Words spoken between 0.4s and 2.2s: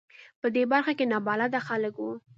په دې برخه کې نابلده خلک و.